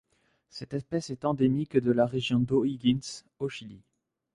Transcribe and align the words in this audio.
Cette 0.49 0.73
espèce 0.73 1.11
est 1.11 1.25
endémique 1.25 1.77
de 1.77 1.91
la 1.91 2.07
région 2.07 2.39
d'O'Higgins 2.39 3.23
au 3.37 3.49
Chili. 3.49 3.83